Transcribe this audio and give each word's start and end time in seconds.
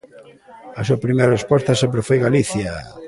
A 0.79 0.81
súa 0.87 1.01
primeira 1.05 1.35
resposta 1.37 1.79
sempre 1.81 2.05
foi 2.07 2.17
Galicia. 2.25 2.71